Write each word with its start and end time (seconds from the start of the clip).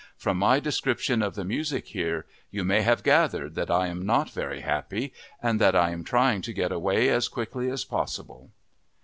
From 0.17 0.37
my 0.39 0.59
description 0.59 1.21
of 1.21 1.35
the 1.35 1.45
music 1.45 1.89
here 1.89 2.25
you 2.49 2.63
may 2.63 2.81
have 2.81 3.03
gathered 3.03 3.53
that 3.53 3.69
I 3.69 3.85
am 3.85 4.03
not 4.03 4.31
very 4.31 4.61
happy 4.61 5.13
and 5.43 5.61
that 5.61 5.75
I 5.75 5.91
am 5.91 6.03
trying 6.03 6.41
to 6.41 6.53
get 6.53 6.71
away 6.71 7.09
as 7.09 7.27
quickly 7.27 7.69
as 7.69 7.85
possible." 7.85 8.49